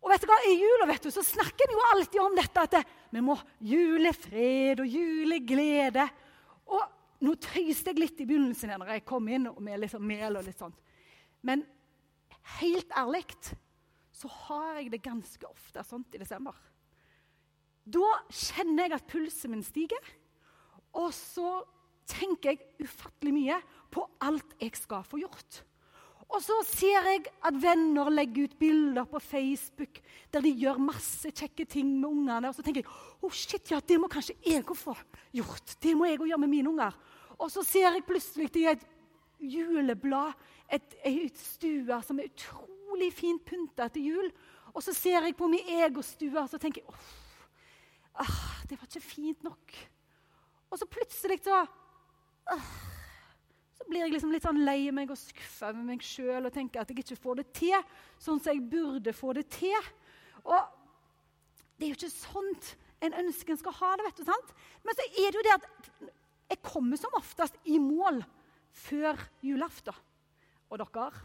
Og 0.00 0.08
vet 0.08 0.22
du 0.24 0.30
hva, 0.30 0.38
I 0.48 0.54
jula 0.56 0.86
vet 0.88 1.04
du, 1.04 1.10
så 1.12 1.24
snakker 1.24 1.68
vi 1.68 1.76
jo 1.76 1.88
alltid 1.90 2.20
om 2.22 2.36
dette 2.38 2.64
at 2.64 2.76
vi 3.12 3.22
må 3.24 3.36
julefred 3.64 4.80
og 4.80 4.88
juleglede. 4.88 6.06
Og 6.72 7.26
nå 7.26 7.34
tøyste 7.36 7.92
jeg 7.92 8.00
litt 8.00 8.22
i 8.22 8.28
begynnelsen 8.28 8.72
når 8.80 8.94
jeg 8.94 9.06
kom 9.08 9.28
inn 9.28 9.50
med 9.60 9.82
liksom 9.82 10.06
mel 10.08 10.38
og 10.40 10.46
litt 10.46 10.60
sånt. 10.60 10.78
Men 11.44 11.66
helt 12.60 12.96
ærlig 12.96 13.26
så 14.16 14.28
har 14.46 14.80
jeg 14.80 14.90
det 14.92 15.04
ganske 15.04 15.48
ofte 15.48 15.84
sånt 15.86 16.16
i 16.16 16.20
desember. 16.20 16.56
Da 17.84 18.08
kjenner 18.28 18.86
jeg 18.86 18.96
at 18.96 19.08
pulsen 19.08 19.54
min 19.54 19.64
stiger, 19.64 20.10
og 20.96 21.12
så 21.16 21.60
tenker 22.10 22.54
jeg 22.54 22.88
ufattelig 22.88 23.32
mye 23.34 23.58
på 23.92 24.04
alt 24.26 24.56
jeg 24.60 24.74
skal 24.78 25.04
få 25.06 25.20
gjort. 25.22 25.60
Og 26.30 26.38
så 26.44 26.56
ser 26.68 27.08
jeg 27.10 27.24
at 27.42 27.56
venner 27.58 28.10
legger 28.12 28.46
ut 28.46 28.58
bilder 28.58 29.06
på 29.10 29.18
Facebook 29.22 29.98
der 30.30 30.44
de 30.44 30.52
gjør 30.54 30.78
masse 30.78 31.32
kjekke 31.34 31.66
ting 31.66 31.88
med 31.96 32.06
ungene. 32.06 32.50
Og 32.50 32.54
så 32.54 32.62
tenker 32.62 32.84
jeg 32.84 33.26
oh 33.26 33.34
shit, 33.34 33.72
ja, 33.72 33.80
det 33.82 33.98
må 33.98 34.08
kanskje 34.10 34.36
jeg 34.46 34.62
òg 34.62 34.76
få 34.78 34.94
gjort. 35.34 35.74
Det 35.82 35.96
må 35.98 36.06
jeg 36.06 36.20
òg 36.20 36.30
gjøre 36.30 36.42
med 36.44 36.52
mine 36.52 36.70
unger. 36.70 36.94
Og 37.40 37.50
så 37.50 37.64
ser 37.66 37.88
jeg 37.88 38.06
plutselig 38.06 38.50
i 38.60 38.68
et 38.70 38.86
juleblad 39.40 40.36
et, 40.70 40.94
et 41.02 41.40
stue 41.40 41.98
som 42.06 42.20
er 42.20 42.30
utrolig 42.30 43.10
fint 43.16 43.42
pynta 43.46 43.88
til 43.90 44.12
jul. 44.12 44.30
Og 44.70 44.84
så 44.86 44.94
ser 44.94 45.26
jeg 45.26 45.34
på 45.38 45.48
min 45.50 45.66
egen 45.80 46.02
stue 46.06 46.38
og 46.38 46.50
så 46.52 46.60
tenker 46.62 46.84
jeg, 46.84 46.94
oh, 46.94 48.22
ah, 48.22 48.62
det 48.70 48.78
var 48.78 48.86
ikke 48.86 49.02
fint 49.02 49.42
nok. 49.42 49.76
Og 50.70 50.78
så 50.78 50.86
plutselig 50.86 51.40
så 51.42 51.64
ah, 52.54 52.70
så 53.80 53.86
blir 53.88 54.04
jeg 54.04 54.12
liksom 54.12 54.34
litt 54.34 54.44
sånn 54.44 54.60
lei 54.66 54.90
meg 54.92 55.08
og 55.12 55.16
skuffa 55.16 55.70
med 55.72 55.86
meg 55.94 56.04
sjøl 56.04 56.44
og 56.44 56.52
tenker 56.52 56.82
at 56.82 56.90
jeg 56.92 57.00
ikke 57.00 57.16
får 57.16 57.40
det 57.40 57.46
til 57.56 57.78
sånn 58.20 58.40
som 58.42 58.52
jeg 58.52 58.66
burde 58.68 59.14
få 59.16 59.32
det 59.38 59.46
til. 59.54 59.88
Og 60.44 60.60
det 61.78 61.86
er 61.86 61.94
jo 61.94 61.96
ikke 61.96 62.12
sånt 62.12 62.74
en 63.00 63.16
ønsker 63.22 63.54
en 63.54 63.60
skal 63.62 63.76
ha 63.78 63.94
det. 63.96 64.04
vet 64.04 64.20
du, 64.20 64.26
sant? 64.28 64.52
Men 64.84 64.98
så 64.98 65.06
er 65.08 65.32
det 65.32 65.40
jo 65.40 65.46
det 65.46 65.56
at 65.56 65.68
jeg 66.52 66.62
kommer 66.66 67.00
som 67.00 67.16
oftest 67.16 67.56
i 67.64 67.78
mål 67.80 68.20
før 68.82 69.16
julaften. 69.44 69.96
Og 70.70 70.82
dere, 70.82 71.24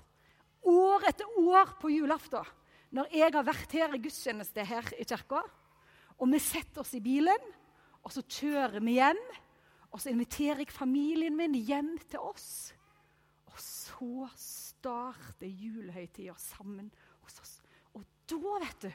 år 0.65 1.09
etter 1.11 1.35
år 1.43 1.75
på 1.81 1.91
julaften, 1.91 2.47
når 2.95 3.11
jeg 3.11 3.33
har 3.35 3.45
vært 3.45 3.75
her 3.75 3.93
i 3.93 4.01
gudstjeneste 4.01 4.63
her 4.65 4.87
i 4.95 5.03
kirka, 5.05 5.43
og 6.15 6.31
vi 6.31 6.39
setter 6.39 6.85
oss 6.85 6.95
i 6.95 7.03
bilen, 7.03 7.51
og 8.05 8.13
så 8.13 8.23
kjører 8.23 8.79
vi 8.79 8.95
hjem 8.95 9.19
og 9.95 10.01
så 10.03 10.11
inviterer 10.11 10.59
jeg 10.59 10.75
familien 10.75 11.37
min 11.39 11.53
hjem 11.55 11.93
til 12.11 12.19
oss. 12.19 12.73
Og 13.47 13.59
så 13.63 14.27
starter 14.35 15.47
julehøytida 15.47 16.33
sammen 16.41 16.89
hos 17.23 17.37
oss. 17.39 17.53
Og 17.95 18.03
da, 18.27 18.57
vet 18.65 18.81
du, 18.83 18.89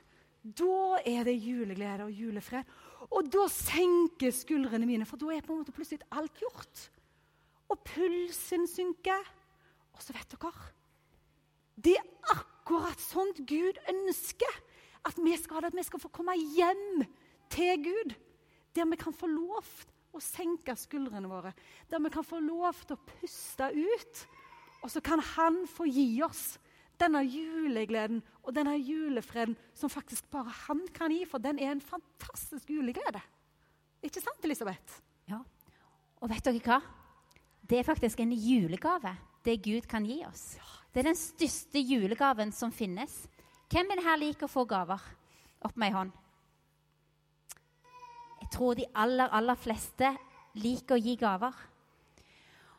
da 0.60 0.98
er 1.08 1.24
det 1.24 1.38
juleglede 1.40 2.04
og 2.04 2.12
julefred. 2.12 2.68
Og 3.08 3.30
da 3.32 3.46
senker 3.48 4.34
skuldrene 4.36 4.84
mine, 4.88 5.06
for 5.08 5.16
da 5.16 5.30
er 5.32 5.44
på 5.46 5.54
en 5.54 5.62
måte 5.62 5.72
plutselig 5.72 6.04
alt 6.12 6.36
gjort. 6.36 6.90
og 7.70 7.78
pulsen 7.86 8.66
synker. 8.66 9.28
Og 9.94 10.02
så 10.02 10.12
vet 10.12 10.32
dere 10.34 10.52
Det 11.76 11.94
er 11.96 12.34
akkurat 12.34 13.00
sånt 13.00 13.38
Gud 13.46 13.78
ønsker 13.88 14.58
at 15.06 15.16
vi 15.16 15.36
skal. 15.36 15.64
At 15.64 15.76
vi 15.76 15.82
skal 15.86 16.00
få 16.00 16.08
komme 16.08 16.36
hjem 16.36 17.06
til 17.48 17.84
Gud. 17.84 18.14
Der 18.74 18.84
vi 18.84 18.96
kan 18.96 19.14
få 19.14 19.26
lov 19.26 19.64
å 20.12 20.20
senke 20.22 20.74
skuldrene 20.78 21.30
våre. 21.30 21.52
Der 21.90 22.02
vi 22.02 22.12
kan 22.12 22.26
få 22.26 22.40
lov 22.42 22.82
til 22.84 22.96
å 22.96 23.04
puste 23.12 23.70
ut. 23.74 24.24
Og 24.82 24.90
så 24.90 25.02
kan 25.04 25.20
Han 25.36 25.66
få 25.68 25.86
gi 25.86 26.22
oss 26.24 26.58
denne 27.00 27.22
julegleden 27.24 28.20
og 28.44 28.54
denne 28.54 28.76
julefreden 28.76 29.56
som 29.74 29.92
faktisk 29.92 30.28
bare 30.32 30.52
Han 30.66 30.86
kan 30.94 31.12
gi, 31.12 31.24
for 31.24 31.38
den 31.38 31.58
er 31.58 31.72
en 31.72 31.84
fantastisk 31.84 32.70
juleglede. 32.70 33.20
Ikke 34.02 34.20
sant, 34.20 34.44
Elisabeth? 34.44 35.00
Ja. 35.28 35.40
Og 36.20 36.30
vet 36.32 36.44
dere 36.44 36.64
hva? 36.64 36.80
Det 37.60 37.78
er 37.78 37.86
faktisk 37.86 38.20
en 38.20 38.32
julegave, 38.32 39.14
det 39.44 39.60
Gud 39.62 39.86
kan 39.88 40.04
gi 40.04 40.22
oss. 40.26 40.56
Det 40.92 41.02
er 41.02 41.12
den 41.12 41.18
største 41.18 41.78
julegaven 41.78 42.50
som 42.52 42.72
finnes. 42.74 43.28
Hvem 43.70 43.92
er 43.92 44.00
det 44.00 44.06
her 44.08 44.18
liker 44.18 44.48
å 44.48 44.50
få 44.50 44.64
gaver? 44.66 45.00
Opp 45.62 45.76
med 45.78 45.90
ei 45.90 45.94
hånd. 45.94 46.16
Tror 48.50 48.78
de 48.78 48.86
aller, 48.94 49.30
aller 49.30 49.58
fleste 49.58 50.12
liker 50.58 50.96
å 50.96 51.00
gi 51.00 51.16
gaver. 51.18 51.54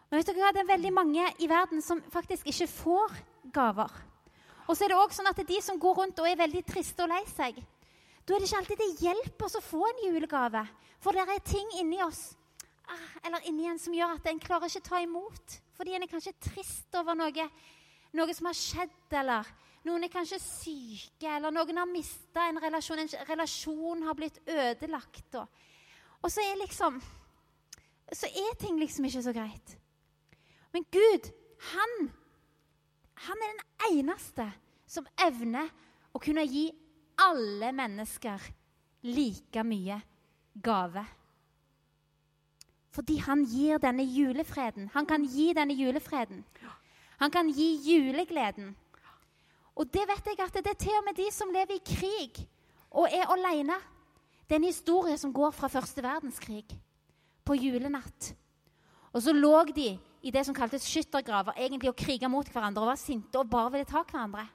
Men 0.09 0.19
vet 0.19 0.27
dere 0.27 0.43
hva? 0.43 0.51
det 0.51 0.63
er 0.65 0.71
veldig 0.73 0.91
mange 0.91 1.27
i 1.39 1.47
verden 1.47 1.83
som 1.83 2.01
faktisk 2.11 2.49
ikke 2.51 2.67
får 2.67 3.13
gaver. 3.55 3.93
Og 4.67 4.75
så 4.75 4.85
er 4.85 4.91
det 4.91 4.97
også 4.99 5.21
sånn 5.21 5.29
at 5.31 5.39
det 5.39 5.45
er 5.47 5.53
de 5.53 5.61
som 5.63 5.79
går 5.79 5.95
rundt 6.01 6.19
og 6.19 6.27
er 6.27 6.39
veldig 6.39 6.65
triste 6.67 7.03
og 7.03 7.11
lei 7.11 7.23
seg, 7.31 7.57
da 8.27 8.35
er 8.35 8.43
det 8.43 8.47
ikke 8.47 8.59
alltid 8.59 8.81
det 8.81 8.89
hjelper 9.01 9.47
oss 9.47 9.57
å 9.57 9.63
få 9.65 9.81
en 9.87 10.03
julegave. 10.05 10.61
For 11.01 11.17
det 11.17 11.23
er 11.25 11.41
ting 11.47 11.71
inni 11.81 11.97
oss 12.05 12.35
ah, 12.85 13.07
eller 13.25 13.47
inni 13.49 13.65
en 13.71 13.79
som 13.81 13.95
gjør 13.95 14.17
at 14.19 14.27
en 14.29 14.41
klarer 14.41 14.69
ikke 14.69 14.85
ta 14.85 15.01
imot. 15.01 15.57
Fordi 15.77 15.95
en 15.97 16.05
er 16.05 16.11
kanskje 16.11 16.35
trist 16.51 16.99
over 16.99 17.17
noe, 17.17 17.47
noe 18.13 18.35
som 18.37 18.49
har 18.51 18.57
skjedd, 18.57 18.99
eller 19.23 19.47
noen 19.87 20.05
er 20.05 20.13
kanskje 20.13 20.37
syke, 20.43 21.27
eller 21.27 21.53
noen 21.53 21.81
har 21.81 21.89
mista 21.89 22.47
en 22.49 22.61
relasjon. 22.61 23.01
En 23.01 23.27
relasjon 23.29 24.03
har 24.05 24.17
blitt 24.17 24.37
ødelagt. 24.45 25.37
Og, 25.39 25.47
og 26.21 26.31
så 26.31 26.45
er 26.45 26.59
liksom 26.61 27.01
Så 28.11 28.27
er 28.27 28.55
ting 28.59 28.75
liksom 28.79 29.05
ikke 29.07 29.21
så 29.23 29.31
greit. 29.31 29.77
Men 30.73 30.83
Gud, 30.91 31.29
han, 31.71 32.09
han 33.13 33.43
er 33.45 33.53
den 33.53 33.61
eneste 33.87 34.49
som 34.83 35.07
evner 35.15 35.69
å 36.11 36.19
kunne 36.19 36.43
gi 36.43 36.65
alle 37.23 37.71
mennesker 37.71 38.43
like 39.07 39.63
mye 39.63 40.01
gave. 40.53 41.05
Fordi 42.91 43.17
han 43.23 43.45
gir 43.47 43.79
denne 43.79 44.03
julefreden. 44.03 44.89
Han 44.93 45.07
kan 45.07 45.23
gi 45.23 45.53
denne 45.55 45.73
julefreden. 45.73 46.43
Han 47.21 47.31
kan 47.31 47.47
gi 47.55 47.69
julegleden. 47.87 48.75
Og 49.75 49.87
det 49.93 50.03
vet 50.07 50.27
jeg 50.27 50.39
at 50.43 50.59
det 50.59 50.73
er 50.73 50.79
til 50.79 50.97
og 50.99 51.05
med 51.07 51.17
de 51.17 51.27
som 51.33 51.51
lever 51.53 51.77
i 51.77 51.85
krig 51.85 52.41
og 52.91 53.07
er 53.07 53.29
alene. 53.31 53.77
Det 54.45 54.57
er 54.57 54.59
en 54.59 54.67
historie 54.67 55.17
som 55.17 55.33
går 55.33 55.53
fra 55.55 55.69
første 55.71 56.03
verdenskrig, 56.03 56.65
på 57.45 57.55
julenatt. 57.55 58.33
Og 59.15 59.23
så 59.23 59.33
lå 59.33 59.53
de 59.71 59.93
i 60.21 60.31
det 60.31 60.43
som 60.45 60.55
kaltes 60.55 60.85
skyttergraver, 60.85 61.55
egentlig 61.57 61.89
og 61.89 61.97
kriga 61.97 62.27
mot 62.29 62.47
hverandre 62.47 62.83
og 62.83 62.91
var 62.91 62.99
sinte 62.99 63.39
og 63.39 63.49
bare 63.49 63.71
ville 63.71 63.89
ta 63.89 64.03
hverandre. 64.03 64.45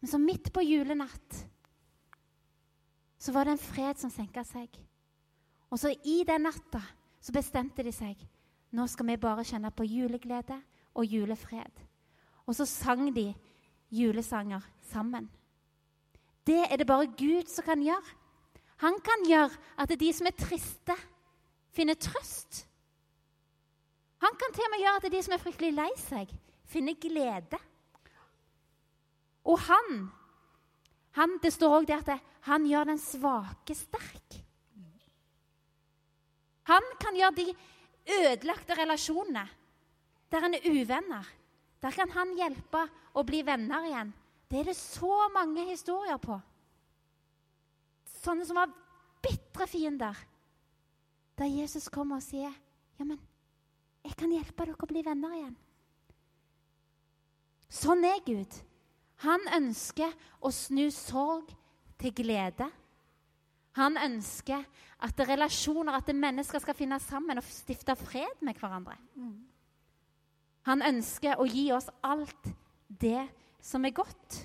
Men 0.00 0.10
så 0.10 0.18
midt 0.20 0.50
på 0.52 0.64
julenatt 0.64 1.44
så 3.24 3.32
var 3.32 3.46
det 3.46 3.54
en 3.54 3.62
fred 3.62 4.00
som 4.00 4.10
senka 4.12 4.42
seg. 4.44 4.68
Og 5.72 5.80
så 5.80 5.94
i 6.04 6.22
den 6.28 6.44
natta 6.44 6.82
så 7.24 7.32
bestemte 7.32 7.84
de 7.84 7.92
seg. 7.94 8.18
Nå 8.74 8.84
skal 8.90 9.08
vi 9.08 9.20
bare 9.22 9.46
kjenne 9.46 9.70
på 9.72 9.86
juleglede 9.88 10.58
og 10.94 11.08
julefred. 11.08 11.80
Og 12.44 12.56
så 12.58 12.66
sang 12.68 13.06
de 13.14 13.30
julesanger 13.94 14.64
sammen. 14.90 15.28
Det 16.44 16.60
er 16.66 16.76
det 16.76 16.86
bare 16.86 17.08
Gud 17.16 17.48
som 17.48 17.64
kan 17.64 17.82
gjøre. 17.82 18.16
Han 18.84 18.98
kan 19.04 19.26
gjøre 19.28 19.54
at 19.80 19.92
de 20.00 20.12
som 20.12 20.28
er 20.28 20.36
triste, 20.36 20.96
finner 21.74 21.96
trøst. 21.98 22.64
Han 24.24 24.36
kan 24.40 24.54
til 24.54 24.66
og 24.66 24.72
med 24.72 24.82
gjøre 24.82 25.00
at 25.00 25.12
de 25.12 25.22
som 25.24 25.34
er 25.36 25.42
fryktelig 25.42 25.72
lei 25.76 25.90
seg, 26.00 26.30
finner 26.68 26.98
glede. 27.00 27.60
Og 29.44 29.58
han, 29.66 30.08
han 31.18 31.38
Det 31.42 31.52
står 31.52 31.78
òg 31.80 31.86
der 31.88 32.02
at 32.02 32.30
han 32.48 32.66
gjør 32.66 32.90
den 32.92 33.00
svake 33.00 33.76
sterk. 33.76 34.40
Han 36.64 36.84
kan 37.00 37.16
gjøre 37.16 37.36
de 37.36 37.54
ødelagte 38.08 38.76
relasjonene, 38.78 39.44
der 40.32 40.46
en 40.46 40.56
er 40.56 40.68
uvenner. 40.70 41.26
Der 41.84 41.92
kan 41.92 42.08
han 42.16 42.32
hjelpe 42.32 42.86
å 43.12 43.22
bli 43.28 43.42
venner 43.44 43.84
igjen. 43.84 44.12
Det 44.48 44.62
er 44.62 44.70
det 44.70 44.76
så 44.78 45.26
mange 45.34 45.66
historier 45.68 46.16
på. 46.22 46.38
Sånne 48.24 48.46
som 48.48 48.56
var 48.56 48.72
bitre 49.24 49.66
fiender. 49.68 50.16
Der 51.36 51.50
Jesus 51.50 51.90
kommer 51.92 52.16
og 52.16 52.22
sier, 52.22 52.54
'Ja, 52.96 53.04
men 53.04 53.20
jeg 54.04 54.16
kan 54.16 54.32
hjelpe 54.32 54.64
dere 54.64 54.76
å 54.80 54.86
bli 54.86 55.02
venner 55.02 55.28
igjen.' 55.34 55.56
Sånn 57.68 58.04
er 58.04 58.20
Gud. 58.24 58.62
Han 59.16 59.40
ønsker 59.52 60.12
å 60.40 60.50
snu 60.50 60.90
sorg 60.90 61.54
til 61.98 62.12
glede. 62.12 62.70
Han 63.72 63.96
ønsker 63.96 64.64
at 65.00 65.18
relasjoner, 65.18 65.92
at 65.92 66.14
mennesker 66.14 66.58
skal 66.60 66.74
finne 66.74 67.00
sammen 67.00 67.38
og 67.38 67.44
stifte 67.44 67.96
fred 67.96 68.40
med 68.40 68.54
hverandre. 68.54 68.96
Han 70.64 70.82
ønsker 70.84 71.40
å 71.40 71.46
gi 71.48 71.68
oss 71.76 71.90
alt 72.04 72.50
det 72.88 73.26
som 73.64 73.84
er 73.84 73.96
godt. 73.96 74.38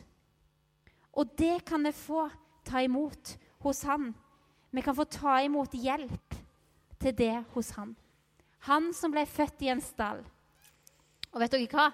Og 1.15 1.31
det 1.39 1.61
kan 1.67 1.83
vi 1.83 1.93
få 1.95 2.27
ta 2.67 2.83
imot 2.83 3.35
hos 3.63 3.83
han. 3.88 4.11
Vi 4.71 4.83
kan 4.85 4.95
få 4.95 5.07
ta 5.09 5.39
imot 5.43 5.73
hjelp 5.73 6.35
til 6.99 7.15
det 7.15 7.35
hos 7.55 7.71
han. 7.77 7.95
Han 8.67 8.91
som 8.95 9.13
ble 9.13 9.23
født 9.27 9.63
i 9.63 9.71
en 9.71 9.83
stall. 9.83 10.21
Og 11.31 11.39
vet 11.41 11.53
dere 11.53 11.71
hva? 11.71 11.89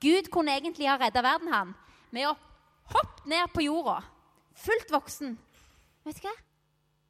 Gud 0.00 0.30
kunne 0.32 0.54
egentlig 0.56 0.88
ha 0.88 0.96
redda 0.96 1.20
verden 1.24 1.52
han, 1.52 1.72
med 2.10 2.30
å 2.30 2.36
hoppe 2.94 3.28
ned 3.28 3.50
på 3.52 3.66
jorda, 3.66 3.98
fullt 4.56 4.92
voksen. 4.94 5.34
Vet 6.06 6.20
du 6.20 6.24
hva? 6.24 6.32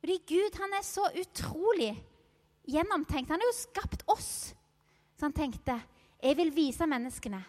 Fordi 0.01 0.17
Gud 0.27 0.57
han 0.59 0.75
er 0.75 0.85
så 0.87 1.05
utrolig 1.23 1.93
gjennomtenkt. 2.71 3.31
Han 3.31 3.43
har 3.43 3.51
jo 3.51 3.59
skapt 3.59 4.03
oss. 4.11 4.33
Så 5.15 5.29
han 5.29 5.37
tenkte 5.37 5.77
jeg 6.23 6.37
vil 6.39 6.53
vise 6.55 6.87
menneskene 6.87 7.41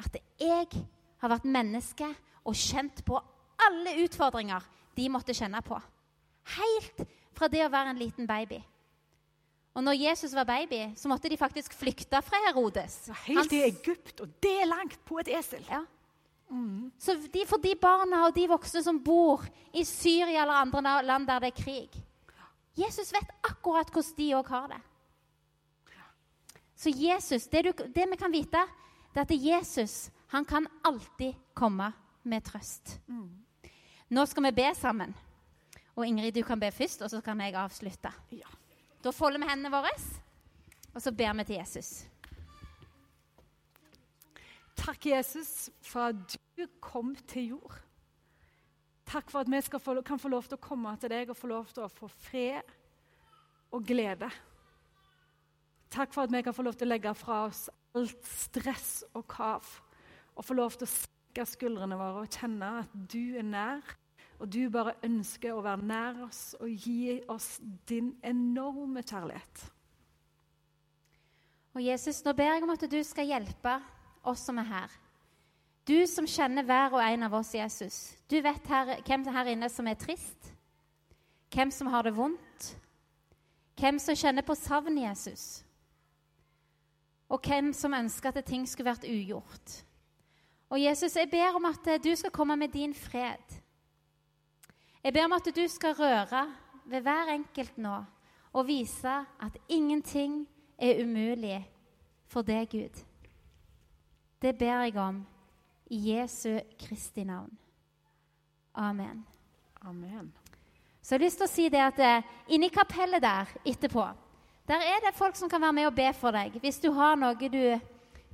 at 0.00 0.16
jeg 0.40 0.68
har 1.20 1.32
vært 1.32 1.48
menneske 1.48 2.08
og 2.48 2.56
kjent 2.56 3.02
på 3.04 3.18
alle 3.60 3.98
utfordringer 4.04 4.64
de 4.96 5.08
måtte 5.12 5.36
kjenne 5.36 5.60
på. 5.64 5.76
Helt 6.56 7.02
fra 7.36 7.48
det 7.52 7.62
å 7.66 7.72
være 7.72 7.92
en 7.92 8.00
liten 8.00 8.28
baby. 8.28 8.58
Og 9.76 9.84
når 9.86 10.00
Jesus 10.00 10.32
var 10.34 10.48
baby, 10.48 10.80
så 10.98 11.08
måtte 11.08 11.30
de 11.30 11.38
faktisk 11.38 11.76
flykte 11.78 12.18
fra 12.26 12.40
Herodes. 12.48 13.04
Helt 13.28 13.52
til 13.52 13.68
Egypt, 13.68 14.20
og 14.24 14.32
det 14.42 14.54
er 14.62 14.70
langt 14.70 14.98
på 15.06 15.20
et 15.22 15.30
esel. 15.38 15.62
Ja. 15.68 15.84
Mm. 16.50 16.90
Så 16.98 17.14
de, 17.30 17.44
for 17.46 17.62
de 17.62 17.76
barna 17.78 18.24
og 18.26 18.34
de 18.34 18.48
voksne 18.50 18.82
som 18.82 18.98
bor 19.04 19.44
i 19.70 19.84
Syria 19.86 20.42
eller 20.42 20.64
andre 20.64 20.96
land 21.06 21.28
der 21.28 21.44
det 21.44 21.52
er 21.52 21.60
krig 21.62 22.00
Jesus 22.78 23.12
vet 23.14 23.30
akkurat 23.46 23.90
hvordan 23.92 24.16
de 24.16 24.26
òg 24.38 24.50
har 24.50 24.66
det. 24.72 24.80
Så 26.80 26.88
Jesus, 26.96 27.44
det, 27.52 27.62
du, 27.66 27.72
det, 27.92 28.06
vi 28.08 28.16
kan 28.16 28.32
vite, 28.32 28.62
det 29.12 29.20
er 29.20 29.26
at 29.26 29.36
Jesus 29.36 30.10
han 30.30 30.46
kan 30.48 30.68
alltid 30.86 31.34
komme 31.54 31.90
med 32.22 32.44
trøst. 32.46 33.00
Mm. 33.06 33.28
Nå 34.08 34.24
skal 34.26 34.46
vi 34.46 34.52
be 34.56 34.68
sammen. 34.78 35.12
Og 35.98 36.06
Ingrid, 36.06 36.32
du 36.32 36.42
kan 36.46 36.60
be 36.60 36.70
først, 36.72 37.02
og 37.02 37.10
så 37.10 37.20
kan 37.20 37.40
jeg 37.42 37.58
avslutte. 37.58 38.12
Ja. 38.32 38.48
Da 39.04 39.12
folder 39.12 39.42
vi 39.42 39.50
hendene 39.50 39.72
våre, 39.74 39.92
og 40.94 41.02
så 41.02 41.12
ber 41.12 41.34
vi 41.36 41.44
til 41.44 41.58
Jesus. 41.58 41.90
Takk, 44.76 45.06
Jesus, 45.06 45.70
for 45.82 46.14
at 46.14 46.36
du 46.56 46.64
kom 46.80 47.12
til 47.28 47.56
jord. 47.56 47.80
Takk 49.10 49.30
for 49.30 49.42
at 49.42 49.50
vi 49.50 49.60
få, 49.60 50.00
kan 50.06 50.18
få 50.18 50.28
lov 50.28 50.46
til 50.48 50.56
å 50.56 50.64
komme 50.64 50.94
til 50.96 51.12
deg 51.12 51.30
og 51.30 51.36
få 51.36 51.50
lov 51.50 51.68
til 51.74 51.84
å 51.84 51.92
få 51.92 52.08
fred 52.08 52.72
og 53.74 53.84
glede. 53.84 54.30
Takk 55.90 56.12
for 56.14 56.22
at 56.22 56.32
vi 56.32 56.42
kan 56.46 56.54
få 56.54 56.62
lov 56.62 56.76
til 56.78 56.86
å 56.86 56.92
legge 56.92 57.14
fra 57.18 57.44
oss 57.48 57.64
alt 57.98 58.26
stress 58.26 59.00
og 59.18 59.26
kav. 59.30 59.66
Og 60.36 60.46
få 60.46 60.54
lov 60.54 60.76
til 60.78 60.86
å 60.86 60.92
senke 60.92 61.46
skuldrene 61.46 61.98
våre 61.98 62.22
og 62.24 62.38
kjenne 62.38 62.70
at 62.84 62.94
du 63.10 63.36
er 63.38 63.46
nær. 63.46 63.96
Og 64.40 64.48
du 64.48 64.62
bare 64.72 64.96
ønsker 65.04 65.52
å 65.52 65.64
være 65.64 65.84
nær 65.84 66.22
oss 66.24 66.54
og 66.60 66.70
gi 66.70 67.18
oss 67.28 67.58
din 67.90 68.14
enorme 68.24 69.02
kjærlighet. 69.02 69.66
Og 71.74 71.82
Jesus, 71.84 72.22
nå 72.24 72.32
ber 72.34 72.54
jeg 72.54 72.64
om 72.64 72.72
at 72.72 72.86
du 72.90 72.98
skal 73.06 73.28
hjelpe 73.28 73.76
oss 74.26 74.46
som 74.46 74.58
er 74.58 74.70
her. 74.70 74.94
Du 75.86 76.06
som 76.06 76.26
kjenner 76.28 76.66
hver 76.66 76.94
og 76.94 77.02
en 77.02 77.26
av 77.26 77.34
oss, 77.34 77.52
Jesus. 77.54 77.98
Du 78.30 78.38
vet 78.42 78.66
her, 78.70 78.94
hvem 79.06 79.26
her 79.34 79.50
inne 79.52 79.68
som 79.72 79.88
er 79.90 79.98
trist, 79.98 80.52
hvem 81.50 81.70
som 81.74 81.90
har 81.90 82.06
det 82.06 82.14
vondt, 82.16 82.68
hvem 83.80 83.98
som 84.02 84.18
kjenner 84.18 84.46
på 84.46 84.56
savn, 84.58 84.98
Jesus. 85.02 85.64
Og 87.30 87.40
hvem 87.46 87.72
som 87.72 87.94
ønsker 87.94 88.34
at 88.34 88.44
ting 88.44 88.66
skulle 88.68 88.90
vært 88.90 89.06
ugjort. 89.06 89.76
Og 90.70 90.82
Jesus, 90.82 91.16
jeg 91.16 91.30
ber 91.30 91.56
om 91.56 91.66
at 91.70 91.86
du 92.02 92.10
skal 92.16 92.30
komme 92.34 92.56
med 92.56 92.74
din 92.74 92.94
fred. 92.94 93.60
Jeg 95.04 95.12
ber 95.12 95.24
om 95.24 95.32
at 95.38 95.48
du 95.56 95.62
skal 95.68 95.94
røre 95.98 96.44
ved 96.84 97.00
hver 97.06 97.34
enkelt 97.34 97.78
nå 97.78 98.00
og 98.52 98.66
vise 98.66 99.12
at 99.40 99.58
ingenting 99.68 100.42
er 100.78 101.02
umulig 101.04 101.60
for 102.26 102.42
deg, 102.42 102.68
Gud. 102.70 103.02
Det 104.42 104.58
ber 104.58 104.82
jeg 104.82 104.96
om 104.96 105.22
i 105.90 105.98
Jesu 106.12 106.58
Kristi 106.78 107.24
navn. 107.24 107.58
Amen. 108.74 109.26
Amen. 109.82 110.32
Så 111.02 111.14
jeg 111.14 111.20
har 111.20 111.24
lyst 111.24 111.40
til 111.40 111.46
å 111.46 111.50
si 111.50 111.68
det 111.72 111.80
at 111.82 111.98
eh, 112.04 112.26
inni 112.54 112.68
kapellet 112.70 113.22
der 113.22 113.50
etterpå, 113.66 114.04
der 114.70 114.84
er 114.86 115.00
det 115.02 115.16
folk 115.18 115.34
som 115.34 115.50
kan 115.50 115.62
være 115.62 115.74
med 115.74 115.88
og 115.88 115.96
be 115.96 116.06
for 116.14 116.34
deg. 116.34 116.54
Hvis 116.62 116.78
du 116.78 116.92
har 116.94 117.16
noe 117.18 117.34
du 117.50 117.62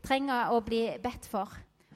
trenger 0.04 0.52
å 0.52 0.60
bli 0.60 0.82
bedt 1.00 1.24
for 1.30 1.48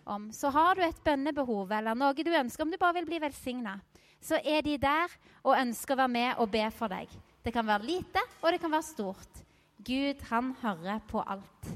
om, 0.08 0.30
så 0.32 0.48
har 0.54 0.78
du 0.78 0.84
et 0.86 1.02
bønnebehov 1.04 1.72
eller 1.76 1.98
noe 1.98 2.16
du 2.16 2.32
ønsker, 2.32 2.64
om 2.64 2.72
du 2.72 2.78
bare 2.80 2.96
vil 2.96 3.08
bli 3.10 3.20
velsigna, 3.20 3.76
så 4.20 4.40
er 4.40 4.64
de 4.64 4.78
der 4.80 5.12
og 5.44 5.58
ønsker 5.58 5.94
å 5.94 6.00
være 6.00 6.14
med 6.14 6.40
og 6.40 6.48
be 6.52 6.64
for 6.72 6.92
deg. 6.92 7.12
Det 7.44 7.52
kan 7.52 7.68
være 7.68 7.88
lite, 7.88 8.22
og 8.40 8.52
det 8.52 8.60
kan 8.62 8.72
være 8.72 8.88
stort. 8.88 9.42
Gud, 9.80 10.24
han 10.28 10.54
hører 10.60 11.00
på 11.08 11.20
alt. 11.20 11.70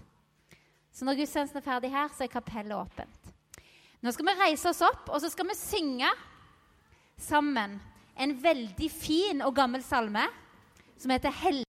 Så 0.92 1.04
når 1.04 1.20
gudstjenesten 1.20 1.60
er 1.60 1.66
ferdig 1.66 1.92
her, 1.92 2.08
så 2.12 2.24
er 2.24 2.32
kapellet 2.32 2.76
åpent. 2.76 3.32
Nå 4.04 4.12
skal 4.12 4.28
vi 4.28 4.36
reise 4.40 4.72
oss 4.72 4.82
opp, 4.84 5.08
og 5.08 5.20
så 5.20 5.30
skal 5.32 5.48
vi 5.48 5.56
synge 5.56 6.10
sammen 7.20 7.78
en 8.20 8.34
veldig 8.40 8.90
fin 8.92 9.40
og 9.44 9.54
gammel 9.56 9.84
salme 9.84 10.24
som 11.00 11.10
heter 11.10 11.30
'Hellig'. 11.30 11.62